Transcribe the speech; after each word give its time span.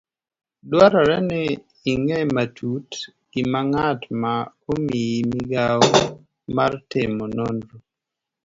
Dwarore 0.69 1.17
ni 1.27 1.41
ing'e 1.91 2.17
matut 2.35 2.89
gima 3.31 3.59
ng'at 3.69 4.01
ma 4.21 4.33
omiyi 4.71 5.17
migawo 5.31 5.89
mar 6.55 6.71
timo 6.91 7.25
nonro 7.35 7.75